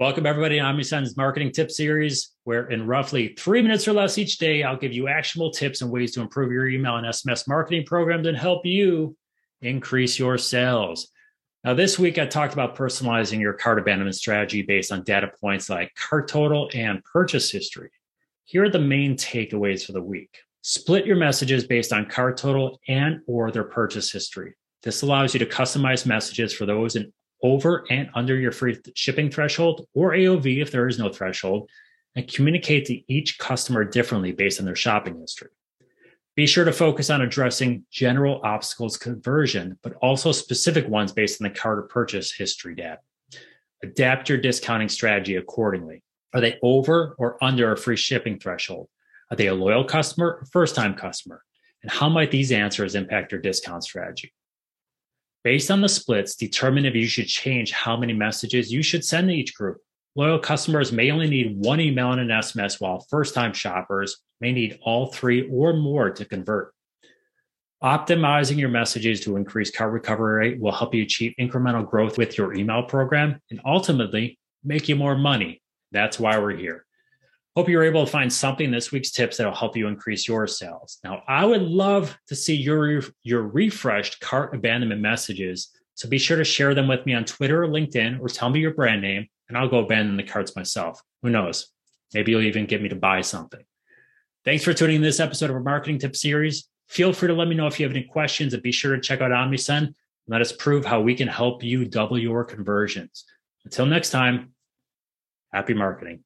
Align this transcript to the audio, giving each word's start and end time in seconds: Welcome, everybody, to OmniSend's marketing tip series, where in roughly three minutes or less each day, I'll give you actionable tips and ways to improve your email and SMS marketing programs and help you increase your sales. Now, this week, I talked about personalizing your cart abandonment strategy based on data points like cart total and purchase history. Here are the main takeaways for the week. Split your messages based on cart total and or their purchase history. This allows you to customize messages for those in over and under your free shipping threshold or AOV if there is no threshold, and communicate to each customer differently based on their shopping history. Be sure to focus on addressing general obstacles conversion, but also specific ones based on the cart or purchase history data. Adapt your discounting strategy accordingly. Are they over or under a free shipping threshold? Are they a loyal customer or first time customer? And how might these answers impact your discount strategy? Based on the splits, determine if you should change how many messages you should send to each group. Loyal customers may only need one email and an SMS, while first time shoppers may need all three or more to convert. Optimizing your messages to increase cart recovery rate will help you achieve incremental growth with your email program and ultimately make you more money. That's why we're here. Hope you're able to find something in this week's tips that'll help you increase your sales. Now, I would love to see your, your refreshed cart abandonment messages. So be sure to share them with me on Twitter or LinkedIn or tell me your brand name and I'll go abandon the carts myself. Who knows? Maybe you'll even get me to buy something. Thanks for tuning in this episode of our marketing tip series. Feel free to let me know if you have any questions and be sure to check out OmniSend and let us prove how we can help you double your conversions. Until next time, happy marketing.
Welcome, 0.00 0.24
everybody, 0.24 0.56
to 0.56 0.64
OmniSend's 0.64 1.14
marketing 1.14 1.52
tip 1.52 1.70
series, 1.70 2.30
where 2.44 2.68
in 2.68 2.86
roughly 2.86 3.34
three 3.38 3.60
minutes 3.60 3.86
or 3.86 3.92
less 3.92 4.16
each 4.16 4.38
day, 4.38 4.62
I'll 4.62 4.78
give 4.78 4.94
you 4.94 5.08
actionable 5.08 5.50
tips 5.50 5.82
and 5.82 5.90
ways 5.90 6.12
to 6.12 6.22
improve 6.22 6.50
your 6.50 6.66
email 6.66 6.96
and 6.96 7.06
SMS 7.06 7.46
marketing 7.46 7.84
programs 7.84 8.26
and 8.26 8.34
help 8.34 8.64
you 8.64 9.14
increase 9.60 10.18
your 10.18 10.38
sales. 10.38 11.10
Now, 11.64 11.74
this 11.74 11.98
week, 11.98 12.18
I 12.18 12.24
talked 12.24 12.54
about 12.54 12.76
personalizing 12.76 13.40
your 13.40 13.52
cart 13.52 13.78
abandonment 13.78 14.16
strategy 14.16 14.62
based 14.62 14.90
on 14.90 15.04
data 15.04 15.32
points 15.38 15.68
like 15.68 15.94
cart 15.94 16.28
total 16.28 16.70
and 16.72 17.04
purchase 17.04 17.50
history. 17.50 17.90
Here 18.46 18.64
are 18.64 18.70
the 18.70 18.78
main 18.78 19.18
takeaways 19.18 19.84
for 19.84 19.92
the 19.92 20.02
week. 20.02 20.34
Split 20.62 21.04
your 21.04 21.16
messages 21.16 21.66
based 21.66 21.92
on 21.92 22.06
cart 22.06 22.38
total 22.38 22.80
and 22.88 23.20
or 23.26 23.50
their 23.50 23.64
purchase 23.64 24.10
history. 24.10 24.54
This 24.82 25.02
allows 25.02 25.34
you 25.34 25.40
to 25.40 25.46
customize 25.46 26.06
messages 26.06 26.54
for 26.54 26.64
those 26.64 26.96
in 26.96 27.12
over 27.42 27.84
and 27.90 28.10
under 28.14 28.36
your 28.36 28.52
free 28.52 28.78
shipping 28.94 29.30
threshold 29.30 29.86
or 29.94 30.12
AOV 30.12 30.62
if 30.62 30.70
there 30.70 30.88
is 30.88 30.98
no 30.98 31.08
threshold, 31.08 31.68
and 32.16 32.32
communicate 32.32 32.86
to 32.86 33.12
each 33.12 33.38
customer 33.38 33.84
differently 33.84 34.32
based 34.32 34.58
on 34.58 34.66
their 34.66 34.76
shopping 34.76 35.18
history. 35.20 35.50
Be 36.36 36.46
sure 36.46 36.64
to 36.64 36.72
focus 36.72 37.10
on 37.10 37.22
addressing 37.22 37.84
general 37.90 38.40
obstacles 38.44 38.96
conversion, 38.96 39.78
but 39.82 39.94
also 39.94 40.32
specific 40.32 40.88
ones 40.88 41.12
based 41.12 41.40
on 41.40 41.48
the 41.48 41.58
cart 41.58 41.78
or 41.78 41.82
purchase 41.82 42.32
history 42.32 42.74
data. 42.74 42.98
Adapt 43.82 44.28
your 44.28 44.38
discounting 44.38 44.88
strategy 44.88 45.36
accordingly. 45.36 46.02
Are 46.32 46.40
they 46.40 46.58
over 46.62 47.14
or 47.18 47.42
under 47.42 47.72
a 47.72 47.76
free 47.76 47.96
shipping 47.96 48.38
threshold? 48.38 48.88
Are 49.30 49.36
they 49.36 49.46
a 49.46 49.54
loyal 49.54 49.84
customer 49.84 50.38
or 50.40 50.46
first 50.52 50.74
time 50.74 50.94
customer? 50.94 51.42
And 51.82 51.90
how 51.90 52.08
might 52.08 52.30
these 52.30 52.52
answers 52.52 52.94
impact 52.94 53.32
your 53.32 53.40
discount 53.40 53.84
strategy? 53.84 54.32
Based 55.42 55.70
on 55.70 55.80
the 55.80 55.88
splits, 55.88 56.36
determine 56.36 56.84
if 56.84 56.94
you 56.94 57.06
should 57.06 57.26
change 57.26 57.72
how 57.72 57.96
many 57.96 58.12
messages 58.12 58.70
you 58.70 58.82
should 58.82 59.04
send 59.04 59.28
to 59.28 59.34
each 59.34 59.54
group. 59.54 59.78
Loyal 60.14 60.38
customers 60.38 60.92
may 60.92 61.10
only 61.10 61.28
need 61.28 61.56
one 61.56 61.80
email 61.80 62.12
and 62.12 62.20
an 62.20 62.28
SMS, 62.28 62.80
while 62.80 63.06
first 63.08 63.32
time 63.32 63.54
shoppers 63.54 64.18
may 64.40 64.52
need 64.52 64.78
all 64.82 65.06
three 65.06 65.48
or 65.50 65.72
more 65.72 66.10
to 66.10 66.24
convert. 66.24 66.74
Optimizing 67.82 68.58
your 68.58 68.68
messages 68.68 69.20
to 69.20 69.36
increase 69.36 69.70
cart 69.70 69.92
recovery 69.92 70.48
rate 70.48 70.60
will 70.60 70.72
help 70.72 70.94
you 70.94 71.02
achieve 71.02 71.32
incremental 71.40 71.88
growth 71.88 72.18
with 72.18 72.36
your 72.36 72.52
email 72.52 72.82
program 72.82 73.40
and 73.50 73.60
ultimately 73.64 74.38
make 74.62 74.88
you 74.90 74.96
more 74.96 75.16
money. 75.16 75.62
That's 75.90 76.20
why 76.20 76.38
we're 76.38 76.56
here. 76.56 76.84
Hope 77.56 77.68
you're 77.68 77.82
able 77.82 78.04
to 78.04 78.10
find 78.10 78.32
something 78.32 78.66
in 78.66 78.70
this 78.70 78.92
week's 78.92 79.10
tips 79.10 79.36
that'll 79.36 79.54
help 79.54 79.76
you 79.76 79.88
increase 79.88 80.28
your 80.28 80.46
sales. 80.46 80.98
Now, 81.02 81.22
I 81.26 81.44
would 81.44 81.62
love 81.62 82.16
to 82.28 82.36
see 82.36 82.54
your, 82.54 83.02
your 83.22 83.42
refreshed 83.42 84.20
cart 84.20 84.54
abandonment 84.54 85.00
messages. 85.00 85.70
So 85.94 86.08
be 86.08 86.18
sure 86.18 86.36
to 86.36 86.44
share 86.44 86.74
them 86.74 86.86
with 86.86 87.04
me 87.06 87.14
on 87.14 87.24
Twitter 87.24 87.64
or 87.64 87.68
LinkedIn 87.68 88.20
or 88.20 88.28
tell 88.28 88.50
me 88.50 88.60
your 88.60 88.74
brand 88.74 89.02
name 89.02 89.26
and 89.48 89.58
I'll 89.58 89.68
go 89.68 89.78
abandon 89.78 90.16
the 90.16 90.22
carts 90.22 90.54
myself. 90.54 91.02
Who 91.22 91.30
knows? 91.30 91.68
Maybe 92.14 92.32
you'll 92.32 92.42
even 92.42 92.66
get 92.66 92.82
me 92.82 92.88
to 92.88 92.96
buy 92.96 93.20
something. 93.20 93.60
Thanks 94.44 94.64
for 94.64 94.72
tuning 94.72 94.96
in 94.96 95.02
this 95.02 95.20
episode 95.20 95.50
of 95.50 95.56
our 95.56 95.62
marketing 95.62 95.98
tip 95.98 96.16
series. 96.16 96.68
Feel 96.88 97.12
free 97.12 97.28
to 97.28 97.34
let 97.34 97.48
me 97.48 97.54
know 97.54 97.66
if 97.66 97.78
you 97.78 97.86
have 97.86 97.94
any 97.94 98.04
questions 98.04 98.54
and 98.54 98.62
be 98.62 98.72
sure 98.72 98.94
to 98.94 99.00
check 99.02 99.20
out 99.20 99.32
OmniSend 99.32 99.78
and 99.78 99.94
let 100.28 100.40
us 100.40 100.52
prove 100.52 100.84
how 100.84 101.00
we 101.00 101.14
can 101.14 101.28
help 101.28 101.62
you 101.62 101.84
double 101.84 102.18
your 102.18 102.44
conversions. 102.44 103.24
Until 103.64 103.86
next 103.86 104.10
time, 104.10 104.54
happy 105.52 105.74
marketing. 105.74 106.24